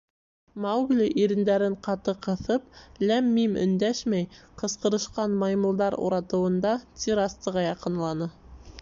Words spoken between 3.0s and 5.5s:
ләм-мим өндәшмәй, ҡысҡырышҡан